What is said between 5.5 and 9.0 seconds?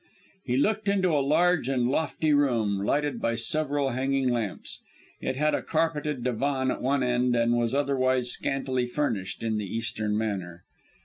a carpeted divan at one end and was otherwise scantily